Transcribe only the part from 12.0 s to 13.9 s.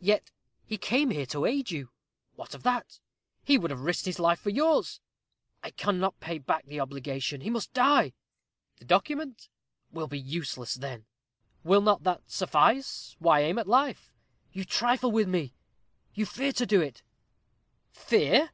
that suffice; why aim at